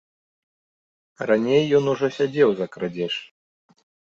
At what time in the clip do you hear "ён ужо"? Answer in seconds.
1.81-2.05